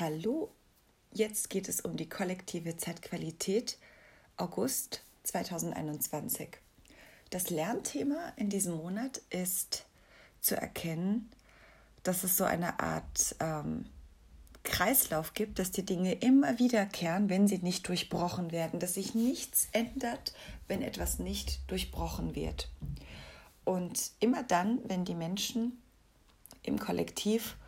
Hallo, 0.00 0.48
jetzt 1.12 1.50
geht 1.50 1.68
es 1.68 1.82
um 1.82 1.98
die 1.98 2.08
kollektive 2.08 2.74
Zeitqualität 2.78 3.76
August 4.38 5.02
2021. 5.24 6.48
Das 7.28 7.50
Lernthema 7.50 8.32
in 8.36 8.48
diesem 8.48 8.76
Monat 8.78 9.20
ist 9.28 9.84
zu 10.40 10.56
erkennen, 10.56 11.30
dass 12.02 12.24
es 12.24 12.38
so 12.38 12.44
eine 12.44 12.80
Art 12.80 13.36
ähm, 13.40 13.84
Kreislauf 14.62 15.34
gibt, 15.34 15.58
dass 15.58 15.70
die 15.70 15.84
Dinge 15.84 16.14
immer 16.14 16.58
wiederkehren, 16.58 17.28
wenn 17.28 17.46
sie 17.46 17.58
nicht 17.58 17.86
durchbrochen 17.86 18.52
werden, 18.52 18.80
dass 18.80 18.94
sich 18.94 19.14
nichts 19.14 19.68
ändert, 19.72 20.32
wenn 20.66 20.80
etwas 20.80 21.18
nicht 21.18 21.60
durchbrochen 21.70 22.34
wird. 22.34 22.70
Und 23.66 24.12
immer 24.18 24.44
dann, 24.44 24.78
wenn 24.88 25.04
die 25.04 25.14
Menschen 25.14 25.78
im 26.62 26.78
Kollektiv 26.78 27.58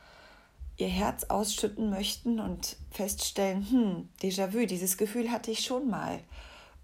ihr 0.76 0.88
Herz 0.88 1.24
ausschütten 1.24 1.90
möchten 1.90 2.40
und 2.40 2.76
feststellen, 2.90 3.66
hm, 3.68 4.08
Déjà-vu, 4.22 4.66
dieses 4.66 4.96
Gefühl 4.96 5.30
hatte 5.30 5.50
ich 5.50 5.64
schon 5.64 5.88
mal. 5.88 6.20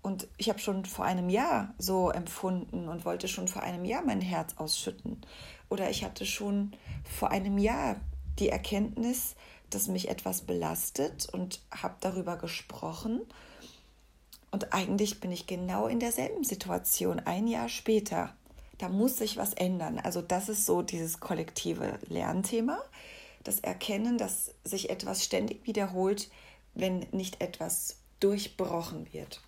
Und 0.03 0.29
ich 0.37 0.49
habe 0.49 0.59
schon 0.59 0.85
vor 0.85 1.05
einem 1.05 1.29
Jahr 1.29 1.75
so 1.79 2.11
empfunden 2.11 2.89
und 2.89 3.05
wollte 3.05 3.29
schon 3.29 3.49
vor 3.49 3.63
einem 3.63 3.85
Jahr 3.85 4.03
mein 4.05 4.21
Herz 4.21 4.55
ausschütten. 4.57 5.21
Oder 5.69 5.91
ich 5.91 6.05
hatte 6.05 6.25
schon 6.25 6.73
vor 7.05 7.31
einem 7.31 7.59
Jahr 7.59 7.97
die 8.39 8.49
Erkenntnis, 8.49 9.35
dass 9.71 9.89
mich 9.89 10.09
etwas 10.09 10.43
belastet 10.43 11.29
und 11.31 11.61
habe 11.71 11.97
darüber 12.01 12.37
gesprochen. 12.37 13.21
Und 14.51 14.73
eigentlich 14.73 15.21
bin 15.21 15.31
ich 15.33 15.47
genau 15.47 15.89
in 15.89 16.01
derselben 16.01 16.45
Situation, 16.45 17.21
ein 17.21 17.47
Jahr 17.47 17.69
später. 17.69 18.33
Da 18.79 18.89
muss 18.89 19.17
sich 19.17 19.37
was 19.37 19.53
ändern. 19.55 19.99
Also 19.99 20.23
das 20.23 20.49
ist 20.49 20.65
so 20.65 20.83
dieses 20.83 21.21
kollektive 21.21 21.99
Lernthema 22.09 22.79
das 23.45 23.61
Erkennen, 23.61 24.19
dass 24.19 24.55
sich 24.65 24.91
etwas 24.91 25.25
ständig 25.25 25.67
wiederholt, 25.67 26.31
wenn 26.75 27.07
nicht 27.13 27.41
etwas 27.41 27.97
durchbrochen 28.21 29.13
wird. 29.13 29.41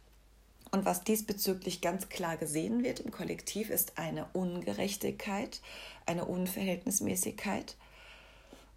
Und 0.72 0.84
was 0.84 1.02
diesbezüglich 1.02 1.80
ganz 1.80 2.08
klar 2.08 2.36
gesehen 2.36 2.84
wird 2.84 3.00
im 3.00 3.10
Kollektiv, 3.10 3.70
ist 3.70 3.98
eine 3.98 4.26
Ungerechtigkeit, 4.32 5.60
eine 6.06 6.24
Unverhältnismäßigkeit. 6.26 7.76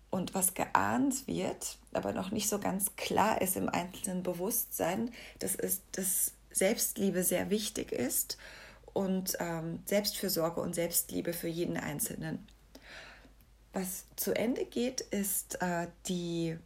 Und 0.09 0.33
was 0.33 0.53
geahnt 0.53 1.27
wird, 1.27 1.77
aber 1.91 2.13
noch 2.13 2.31
nicht 2.31 2.49
so 2.49 2.59
ganz 2.59 2.95
klar 2.95 3.41
ist 3.41 3.55
im 3.55 3.69
einzelnen 3.69 4.23
Bewusstsein, 4.23 5.11
das 5.39 5.55
ist, 5.55 5.81
dass 5.93 6.33
Selbstliebe 6.51 7.23
sehr 7.23 7.49
wichtig 7.49 7.91
ist 7.91 8.37
und 8.93 9.35
ähm, 9.39 9.79
Selbstfürsorge 9.85 10.61
und 10.61 10.75
Selbstliebe 10.75 11.33
für 11.33 11.47
jeden 11.47 11.77
Einzelnen. 11.77 12.47
Was 13.73 14.05
zu 14.15 14.35
Ende 14.35 14.65
geht, 14.65 15.01
ist 15.01 15.59
äh, 15.61 15.87
die 16.07 16.57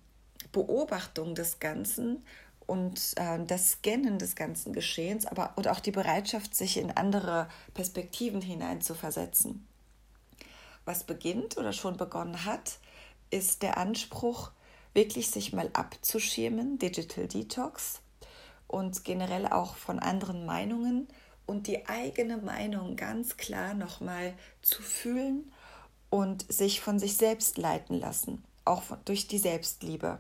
Beobachtung 0.52 1.36
des 1.36 1.60
Ganzen 1.60 2.24
und 2.66 3.14
äh, 3.16 3.40
das 3.46 3.72
Scannen 3.72 4.20
des 4.20 4.36
ganzen 4.36 4.74
Geschehens, 4.74 5.26
aber 5.26 5.54
und 5.56 5.70
auch 5.70 5.80
die 5.80 5.92
Bereitschaft, 5.92 6.54
sich 6.54 6.78
in 6.78 6.92
andere 6.92 7.48
Perspektiven 7.74 8.42
hinein 8.42 8.82
zu 8.82 8.94
versetzen. 8.94 9.66
Was 10.84 11.06
beginnt 11.06 11.58
oder 11.58 11.72
schon 11.72 11.96
begonnen 11.96 12.44
hat, 12.44 12.80
ist 13.30 13.64
der 13.64 13.78
Anspruch, 13.78 14.52
wirklich 14.94 15.30
sich 15.32 15.54
mal 15.54 15.70
abzuschirmen, 15.74 16.78
Digital 16.78 17.28
Detox 17.28 18.02
und 18.68 19.06
generell 19.06 19.48
auch 19.48 19.78
von 19.78 20.00
anderen 20.00 20.46
Meinungen 20.46 21.08
und 21.46 21.68
die 21.68 21.88
eigene 21.88 22.38
Meinung 22.38 22.98
ganz 22.98 23.38
klar 23.38 23.74
nochmal 23.74 24.34
zu 24.62 24.82
fühlen 24.82 25.54
und 26.10 26.52
sich 26.52 26.82
von 26.82 27.00
sich 27.00 27.18
selbst 27.18 27.58
leiten 27.58 28.00
lassen, 28.00 28.44
auch 28.66 28.84
durch 29.06 29.28
die 29.28 29.38
Selbstliebe. 29.38 30.20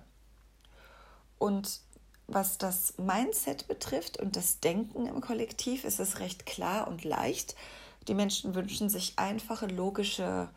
Und 1.37 1.81
was 2.27 2.57
das 2.57 2.93
Mindset 2.97 3.67
betrifft 3.67 4.19
und 4.19 4.35
das 4.35 4.59
Denken 4.59 5.05
im 5.05 5.21
Kollektiv, 5.21 5.85
ist 5.85 5.99
es 5.99 6.19
recht 6.19 6.45
klar 6.45 6.87
und 6.87 7.03
leicht. 7.03 7.55
Die 8.07 8.13
Menschen 8.13 8.53
wünschen 8.53 8.89
sich 8.89 9.13
einfache, 9.17 9.67
logische 9.67 10.49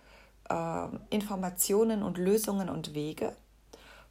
äh, 0.49 0.87
Informationen 1.11 2.03
und 2.03 2.19
Lösungen 2.19 2.69
und 2.69 2.95
Wege. 2.95 3.37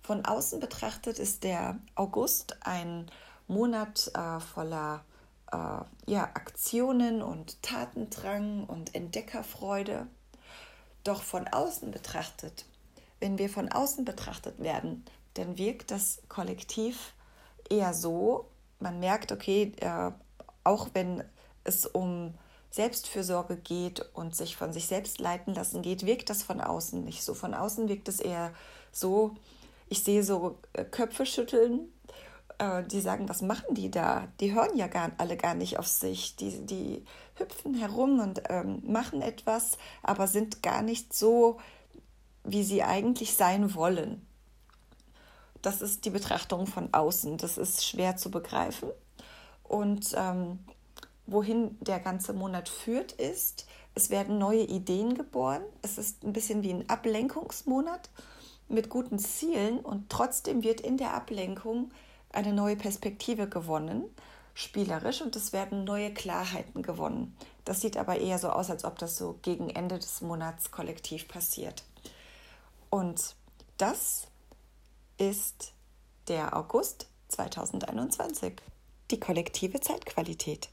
Von 0.02 0.26
außen 0.26 0.60
betrachtet 0.60 1.20
ist 1.20 1.44
der 1.44 1.78
August 1.96 2.58
ein 2.62 3.12
Monat 3.48 4.12
äh, 4.16 4.40
voller 4.40 5.04
äh, 5.52 5.58
ja, 6.06 6.24
Aktionen 6.34 7.22
und 7.22 7.62
Tatendrang 7.62 8.64
und 8.66 8.96
Entdeckerfreude. 8.96 10.08
Doch 11.04 11.24
von 11.24 11.48
außen 11.48 11.92
betrachtet, 11.92 12.66
wenn 13.20 13.38
wir 13.38 13.50
von 13.50 13.72
außen 13.72 14.06
betrachtet 14.06 14.60
werden, 14.60 15.06
dann 15.36 15.58
wirkt 15.58 15.92
das 15.92 16.22
Kollektiv 16.28 17.14
eher 17.70 17.94
so, 17.94 18.50
man 18.80 19.00
merkt, 19.00 19.32
okay, 19.32 19.74
äh, 19.80 20.12
auch 20.64 20.90
wenn 20.94 21.24
es 21.64 21.86
um 21.86 22.34
Selbstfürsorge 22.72 23.58
geht 23.58 24.02
und 24.14 24.36
sich 24.36 24.56
von 24.56 24.74
sich 24.74 24.88
selbst 24.88 25.20
leiten 25.20 25.54
lassen 25.54 25.82
geht, 25.82 26.06
wirkt 26.06 26.30
das 26.30 26.44
von 26.44 26.62
außen 26.62 27.04
nicht 27.04 27.24
so. 27.24 27.34
Von 27.34 27.54
außen 27.54 27.90
wirkt 27.90 28.08
es 28.08 28.20
eher 28.20 28.54
so, 28.92 29.36
ich 29.88 30.04
sehe 30.04 30.24
so 30.24 30.58
äh, 30.74 30.84
Köpfe 30.86 31.26
schütteln, 31.26 31.92
äh, 32.60 32.84
die 32.84 33.02
sagen, 33.02 33.28
was 33.28 33.42
machen 33.42 33.74
die 33.74 33.90
da? 33.90 34.28
Die 34.40 34.54
hören 34.54 34.78
ja 34.78 34.88
gar, 34.88 35.12
alle 35.18 35.38
gar 35.38 35.56
nicht 35.56 35.80
auf 35.80 35.88
sich. 35.88 36.36
Die, 36.36 36.66
die 36.66 37.04
hüpfen 37.36 37.74
herum 37.74 38.20
und 38.20 38.44
ähm, 38.50 38.82
machen 38.86 39.22
etwas, 39.22 39.78
aber 40.04 40.28
sind 40.28 40.62
gar 40.62 40.82
nicht 40.82 41.14
so, 41.14 41.58
wie 42.44 42.64
sie 42.64 42.84
eigentlich 42.84 43.34
sein 43.34 43.74
wollen. 43.74 44.26
Das 45.62 45.82
ist 45.82 46.06
die 46.06 46.10
Betrachtung 46.10 46.68
von 46.68 46.94
außen. 46.94 47.38
Das 47.38 47.58
ist 47.58 47.86
schwer 47.86 48.16
zu 48.18 48.32
begreifen. 48.32 48.90
Und 49.64 50.14
ähm, 50.16 50.60
wohin 51.28 51.78
der 51.82 52.00
ganze 52.00 52.34
Monat 52.34 52.70
führt, 52.70 53.12
ist, 53.14 53.68
es 53.96 54.10
werden 54.10 54.38
neue 54.38 54.64
Ideen 54.64 55.16
geboren. 55.16 55.62
Es 55.82 55.98
ist 55.98 56.24
ein 56.24 56.34
bisschen 56.34 56.64
wie 56.64 56.72
ein 56.72 56.90
Ablenkungsmonat 56.90 58.10
mit 58.68 58.90
guten 58.90 59.20
Zielen 59.20 59.80
und 59.80 60.10
trotzdem 60.10 60.64
wird 60.64 60.82
in 60.82 60.98
der 60.98 61.14
Ablenkung 61.14 61.92
eine 62.32 62.54
neue 62.54 62.76
Perspektive 62.76 63.48
gewonnen, 63.48 64.04
spielerisch, 64.54 65.22
und 65.22 65.36
es 65.36 65.54
werden 65.54 65.84
neue 65.84 66.14
Klarheiten 66.14 66.84
gewonnen. 66.84 67.36
Das 67.66 67.82
sieht 67.82 67.98
aber 67.98 68.20
eher 68.20 68.40
so 68.40 68.50
aus, 68.50 68.70
als 68.70 68.86
ob 68.86 68.98
das 69.00 69.18
so 69.18 69.40
gegen 69.42 69.70
Ende 69.70 70.00
des 70.00 70.22
Monats 70.22 70.72
kollektiv 70.72 71.28
passiert. 71.28 71.84
Und 72.90 73.36
das 73.78 74.28
ist 75.18 75.74
der 76.28 76.56
August 76.56 77.08
2021, 77.30 78.54
die 79.12 79.20
kollektive 79.20 79.80
Zeitqualität. 79.80 80.70